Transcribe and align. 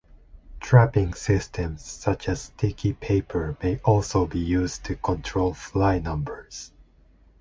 Trapping 0.59 1.13
systems 1.13 1.83
such 1.83 2.27
as 2.27 2.41
sticky 2.41 2.93
paper 2.93 3.55
may 3.61 3.77
also 3.85 4.25
be 4.25 4.39
used 4.39 4.83
to 4.85 4.95
control 4.95 5.53
fly 5.53 5.99
numbers. 5.99 6.71